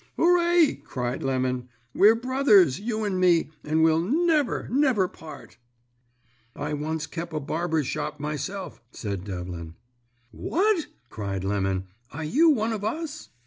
[0.17, 5.57] "'Hooray!' cried Lemon, 'we're brothers, you and me, and we'll never, never part.'
[6.55, 9.75] "'I once kep a barber's shop myself,' said Devlin.
[10.31, 13.29] "'What!' cried Lemon, 'are you one of us?'